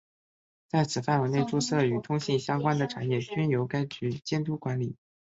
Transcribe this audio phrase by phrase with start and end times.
[0.67, 4.95] 在此范围内注册的与通信相关的产业均由该局监督管理。